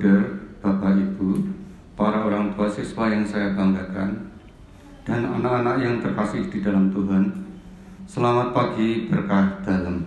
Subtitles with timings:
[0.00, 0.32] Bruder,
[0.64, 1.44] Bapak Ibu,
[1.92, 4.32] para orang tua siswa yang saya banggakan,
[5.04, 7.28] dan anak-anak yang terkasih di dalam Tuhan,
[8.08, 10.00] selamat pagi berkah dalam.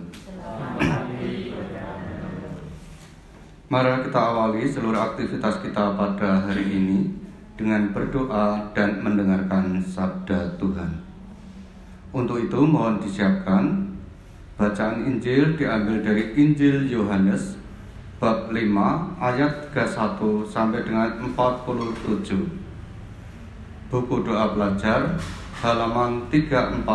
[3.70, 7.14] Mari kita awali seluruh aktivitas kita pada hari ini
[7.54, 10.90] dengan berdoa dan mendengarkan sabda Tuhan.
[12.10, 13.94] Untuk itu mohon disiapkan
[14.58, 17.62] bacaan Injil diambil dari Injil Yohanes
[18.18, 18.60] bab 5
[19.18, 22.34] ayat 31 sampai dengan 47.
[23.90, 25.18] Buku doa belajar
[25.62, 26.86] halaman 34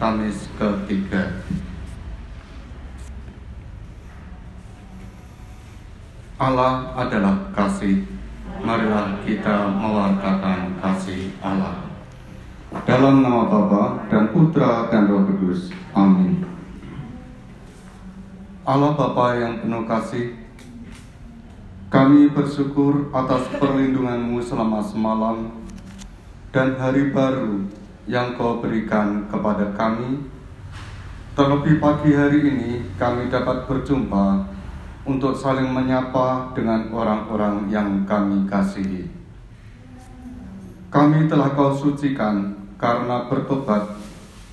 [0.00, 1.44] Kamis ketiga.
[6.40, 8.00] Allah adalah kasih.
[8.64, 11.84] Marilah kita mewartakan kasih Allah.
[12.88, 15.68] Dalam nama Bapa dan Putra dan Roh Kudus.
[15.92, 16.40] Amin.
[18.64, 20.32] Allah Bapa yang penuh kasih,
[21.90, 25.50] kami bersyukur atas perlindunganmu selama semalam
[26.54, 27.66] dan hari baru
[28.06, 30.22] yang kau berikan kepada kami.
[31.34, 34.46] Terlebih pagi hari ini kami dapat berjumpa
[35.02, 39.10] untuk saling menyapa dengan orang-orang yang kami kasihi.
[40.94, 43.98] Kami telah kau sucikan karena bertobat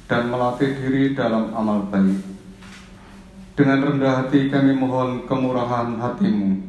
[0.09, 2.17] dan melatih diri dalam amal baik.
[3.53, 6.66] Dengan rendah hati kami mohon kemurahan hatimu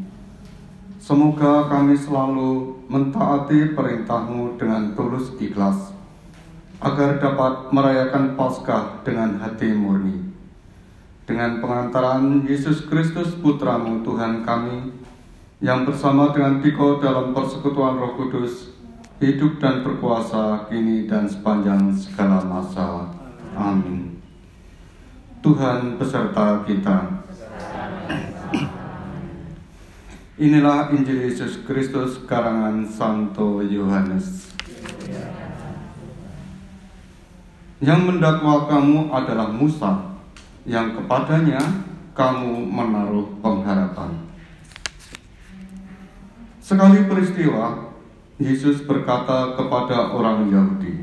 [1.09, 5.97] Semoga kami selalu mentaati perintahmu dengan tulus ikhlas,
[6.85, 10.21] agar dapat merayakan Paskah dengan hati murni.
[11.25, 15.01] Dengan pengantaran Yesus Kristus Putramu Tuhan kami,
[15.65, 18.77] yang bersama dengan Diko dalam persekutuan roh kudus,
[19.17, 23.09] hidup dan berkuasa kini dan sepanjang segala masa.
[23.57, 24.21] Amin.
[25.41, 27.25] Tuhan beserta kita.
[30.39, 34.55] Inilah Injil Yesus Kristus karangan Santo Yohanes.
[37.83, 39.99] Yang mendakwa kamu adalah Musa,
[40.63, 41.59] yang kepadanya
[42.15, 44.15] kamu menaruh pengharapan.
[46.63, 47.91] Sekali peristiwa,
[48.39, 51.03] Yesus berkata kepada orang Yahudi,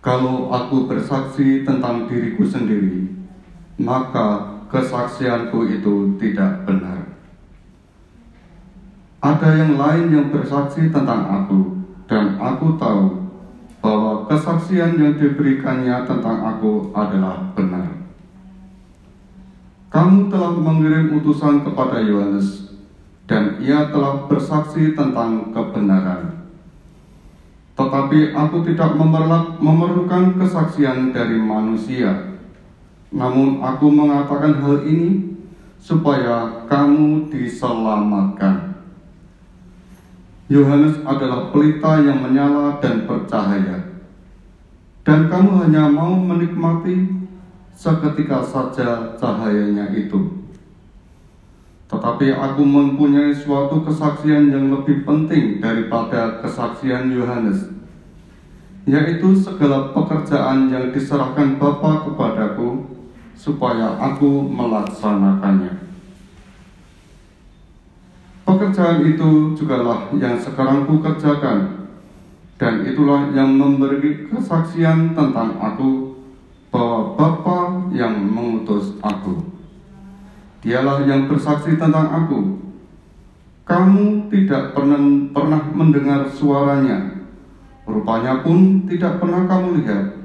[0.00, 3.12] "Kalau aku bersaksi tentang diriku sendiri,
[3.76, 6.99] maka kesaksianku itu tidak benar."
[9.20, 11.76] Ada yang lain yang bersaksi tentang aku,
[12.08, 13.20] dan aku tahu
[13.84, 18.00] bahwa kesaksian yang diberikannya tentang aku adalah benar.
[19.92, 22.72] Kamu telah mengirim utusan kepada Yohanes,
[23.28, 26.48] dan ia telah bersaksi tentang kebenaran.
[27.76, 28.96] Tetapi aku tidak
[29.60, 32.40] memerlukan kesaksian dari manusia,
[33.12, 35.36] namun aku mengatakan hal ini
[35.76, 38.69] supaya kamu diselamatkan.
[40.50, 44.02] Yohanes adalah pelita yang menyala dan bercahaya.
[45.06, 47.06] Dan kamu hanya mau menikmati
[47.70, 50.42] seketika saja cahayanya itu.
[51.86, 57.70] Tetapi aku mempunyai suatu kesaksian yang lebih penting daripada kesaksian Yohanes,
[58.90, 62.90] yaitu segala pekerjaan yang diserahkan Bapa kepadaku
[63.38, 65.89] supaya aku melaksanakannya.
[68.60, 71.88] Pekerjaan itu jugalah yang sekarang ku kerjakan,
[72.60, 76.12] dan itulah yang memberi kesaksian tentang aku
[76.68, 79.40] bahwa Bapa yang mengutus aku.
[80.60, 82.60] Dialah yang bersaksi tentang aku.
[83.64, 85.00] Kamu tidak pernah,
[85.32, 87.16] pernah mendengar suaranya,
[87.88, 90.20] rupanya pun tidak pernah kamu lihat,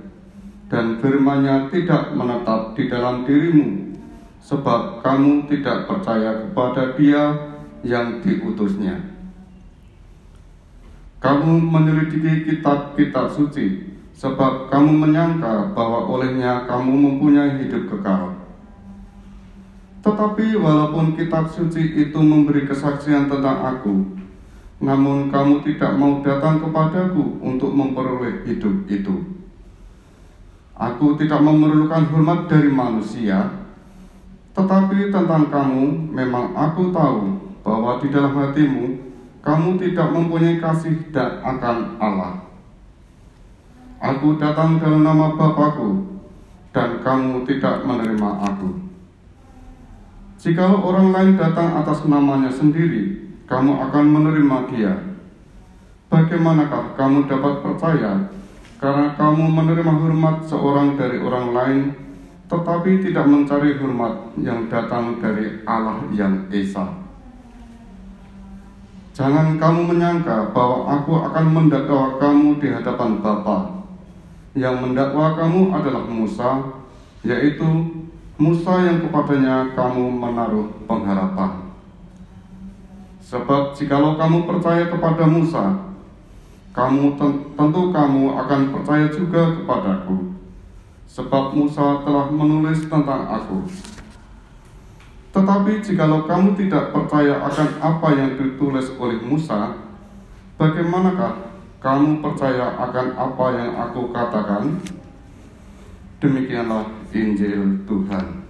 [0.68, 3.96] dan firmannya tidak menetap di dalam dirimu,
[4.44, 7.55] sebab kamu tidak percaya kepada dia
[7.86, 8.98] yang diutusnya.
[11.22, 18.42] Kamu menyelidiki kitab-kitab suci, sebab kamu menyangka bahwa olehnya kamu mempunyai hidup kekal.
[20.06, 24.06] Tetapi walaupun kitab suci itu memberi kesaksian tentang aku,
[24.82, 29.34] namun kamu tidak mau datang kepadaku untuk memperoleh hidup itu.
[30.76, 33.50] Aku tidak memerlukan hormat dari manusia,
[34.54, 38.86] tetapi tentang kamu memang aku tahu bahwa di dalam hatimu
[39.42, 42.46] kamu tidak mempunyai kasih dan akan Allah.
[43.98, 46.22] Aku datang dalam nama Bapakku
[46.70, 48.70] dan kamu tidak menerima aku.
[50.38, 53.18] Jika orang lain datang atas namanya sendiri,
[53.50, 54.94] kamu akan menerima dia.
[56.10, 58.30] Bagaimanakah kamu dapat percaya
[58.78, 61.82] karena kamu menerima hormat seorang dari orang lain,
[62.46, 67.05] tetapi tidak mencari hormat yang datang dari Allah yang Esa?
[69.16, 73.88] Jangan kamu menyangka bahwa aku akan mendakwa kamu di hadapan Bapa.
[74.52, 76.60] Yang mendakwa kamu adalah Musa,
[77.24, 77.64] yaitu
[78.36, 81.64] Musa yang kepadanya kamu menaruh pengharapan.
[83.24, 85.64] Sebab jikalau kamu percaya kepada Musa,
[86.76, 87.16] kamu
[87.56, 90.36] tentu kamu akan percaya juga kepadaku.
[91.08, 93.64] Sebab Musa telah menulis tentang aku.
[95.36, 99.76] Tetapi jikalau kamu tidak percaya akan apa yang ditulis oleh Musa,
[100.56, 101.52] bagaimanakah
[101.84, 104.80] kamu percaya akan apa yang aku katakan?
[106.24, 108.48] Demikianlah Injil Tuhan.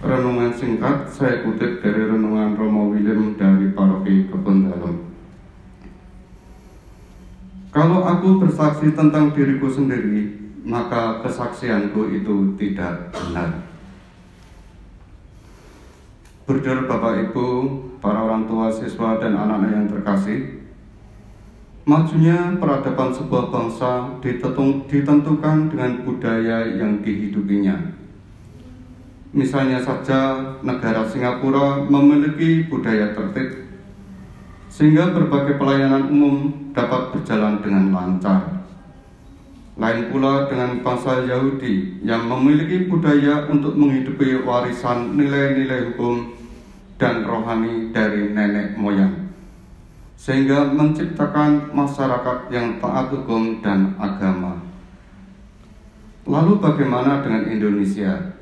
[0.00, 4.96] Renungan singkat saya kutip dari Renungan Romo William dari Paroki Kebun Dalem.
[7.76, 13.50] Kalau aku bersaksi tentang diriku sendiri, maka kesaksianku itu tidak benar.
[16.44, 17.46] Berdiri Bapak Ibu,
[18.02, 20.60] para orang tua, siswa, dan anak-anak yang terkasih,
[21.90, 27.72] Majunya peradaban sebuah bangsa ditentukan dengan budaya yang dihidupinya.
[29.34, 33.64] Misalnya saja negara Singapura memiliki budaya tertib,
[34.70, 36.36] sehingga berbagai pelayanan umum
[36.76, 38.69] dapat berjalan dengan lancar.
[39.80, 46.36] Lain pula dengan bangsa Yahudi yang memiliki budaya untuk menghidupi warisan nilai-nilai hukum
[47.00, 49.30] dan rohani dari nenek moyang
[50.20, 54.60] sehingga menciptakan masyarakat yang taat hukum dan agama.
[56.28, 58.36] Lalu bagaimana dengan Indonesia?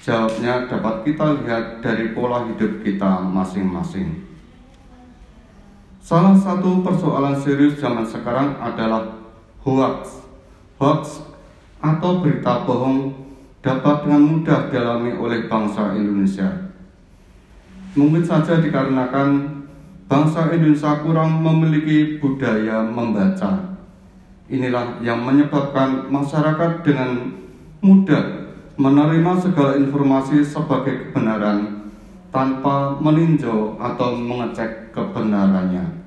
[0.00, 4.24] Jawabnya dapat kita lihat dari pola hidup kita masing-masing.
[6.00, 9.20] Salah satu persoalan serius zaman sekarang adalah
[9.60, 10.25] hoax.
[10.76, 11.24] Hoax
[11.80, 13.16] atau berita bohong
[13.64, 16.46] dapat dengan mudah dialami oleh bangsa Indonesia.
[17.96, 19.62] Mungkin saja dikarenakan
[20.04, 23.74] bangsa Indonesia kurang memiliki budaya membaca.
[24.46, 27.34] Inilah yang menyebabkan masyarakat dengan
[27.82, 28.46] mudah
[28.76, 31.88] menerima segala informasi sebagai kebenaran
[32.28, 36.05] tanpa meninjau atau mengecek kebenarannya.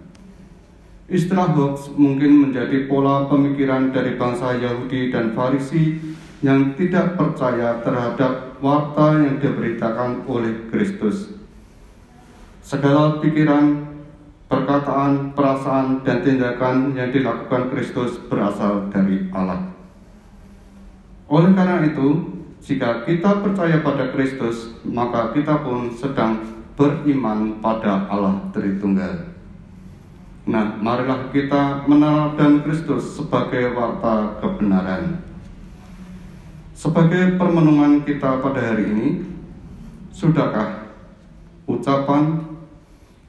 [1.09, 5.97] Istilah hoax mungkin menjadi pola pemikiran dari bangsa Yahudi dan Farisi
[6.45, 11.33] yang tidak percaya terhadap warta yang diberitakan oleh Kristus.
[12.61, 13.89] Segala pikiran,
[14.45, 19.65] perkataan, perasaan, dan tindakan yang dilakukan Kristus berasal dari Allah.
[21.25, 26.37] Oleh karena itu, jika kita percaya pada Kristus, maka kita pun sedang
[26.77, 29.28] beriman pada Allah Tritunggal.
[30.47, 35.19] Nah, marilah kita meneladani Kristus sebagai warta kebenaran.
[36.71, 39.07] Sebagai permenungan kita pada hari ini,
[40.15, 40.95] sudahkah
[41.67, 42.39] ucapan,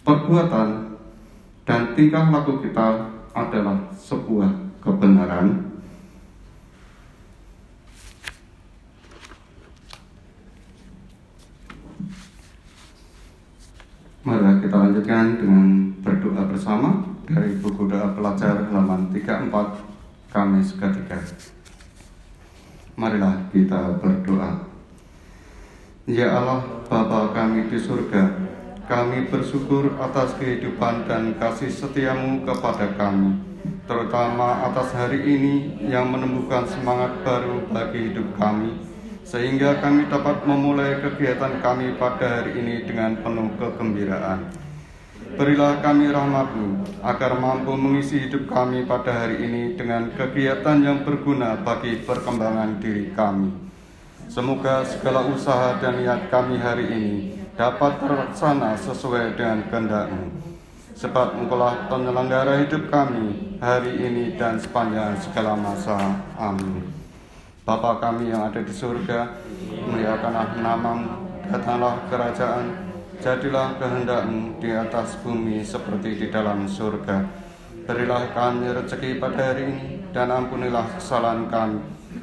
[0.07, 0.97] perbuatan,
[1.67, 5.71] dan tingkah laku kita adalah sebuah kebenaran.
[14.21, 15.90] Mari kita lanjutkan dengan
[16.31, 16.91] berdoa bersama
[17.27, 19.51] dari buku doa pelajar halaman 34
[20.31, 21.19] Kamis ketiga.
[22.95, 24.63] Marilah kita berdoa.
[26.07, 28.31] Ya Allah, Bapa kami di surga,
[28.87, 33.35] kami bersyukur atas kehidupan dan kasih setiamu kepada kami,
[33.91, 38.79] terutama atas hari ini yang menumbuhkan semangat baru bagi hidup kami,
[39.27, 44.60] sehingga kami dapat memulai kegiatan kami pada hari ini dengan penuh kegembiraan.
[45.39, 51.55] Berilah kami rahmatmu, agar mampu mengisi hidup kami pada hari ini dengan kegiatan yang berguna
[51.63, 53.55] bagi perkembangan diri kami.
[54.27, 57.15] Semoga segala usaha dan niat kami hari ini
[57.55, 60.35] dapat terlaksana sesuai dengan kehendakmu.
[60.99, 65.97] Sebab engkaulah penyelenggara hidup kami hari ini dan sepanjang segala masa.
[66.37, 66.91] Amin.
[67.63, 69.39] Bapa kami yang ada di surga,
[69.87, 72.90] muliakanlah namamu, datanglah kerajaan,
[73.21, 77.23] jadilah kehendakmu di atas bumi seperti di dalam surga.
[77.87, 81.81] Berilah kami rezeki pada hari ini, dan ampunilah kesalahan kami,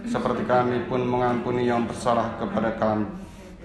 [0.09, 3.07] seperti kami pun mengampuni yang bersalah kepada kami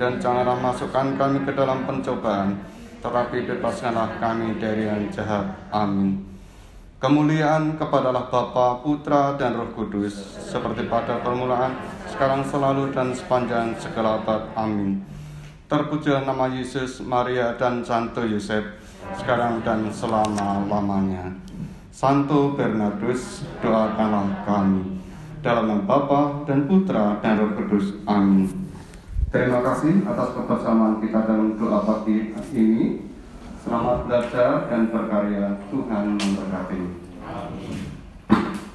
[0.03, 2.59] dan janganlah masukkan kami ke dalam pencobaan,
[3.05, 5.47] tetapi bebaskanlah kami dari yang jahat.
[5.71, 6.27] Amin.
[7.03, 11.75] Kemuliaan kepadalah Bapa, Putra, dan Roh Kudus, seperti pada permulaan,
[12.11, 14.43] sekarang selalu, dan sepanjang segala abad.
[14.55, 15.03] Amin.
[15.73, 18.77] Terpuja nama Yesus, Maria, dan Santo Yosef,
[19.17, 21.33] sekarang dan selama-lamanya.
[21.89, 25.01] Santo Bernardus, doakanlah kami.
[25.41, 27.97] Dalam nama Bapa dan Putra dan Roh Kudus.
[28.05, 28.53] Amin.
[29.33, 33.09] Terima kasih atas kebersamaan kita dalam doa pagi ini.
[33.65, 35.57] Selamat belajar dan berkarya.
[35.73, 36.81] Tuhan memberkati.